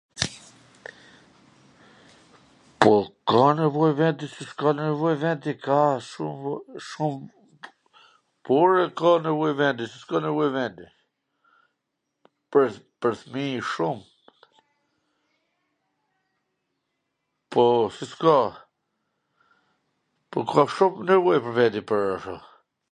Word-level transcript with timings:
Po, 2.79 2.91
ka 3.29 3.43
nevoj 3.57 3.91
vendi, 3.99 4.27
si 4.35 4.43
s 4.49 4.53
ka 4.61 4.69
nevoj 4.79 5.15
vendi, 5.23 5.51
ka 5.65 5.79
shum, 6.87 7.15
po, 8.43 8.55
ore, 8.63 8.85
ka 8.99 9.11
nevoj 9.25 9.53
vendi, 9.59 9.85
si 9.91 9.97
s 10.03 10.09
ka 10.11 10.17
nevoj 10.25 10.49
vendi, 10.57 10.87
pwr 12.55 13.15
fmij 13.21 13.55
shum, 13.73 13.97
po, 17.55 17.63
si 17.99 18.05
s 18.15 18.17
ka, 18.25 18.37
po 20.33 20.39
ka 20.55 20.63
shum 20.77 20.93
nevoj 21.11 21.37
vendi 21.57 21.81
pwr 21.93 22.01
ashtu... 22.15 22.35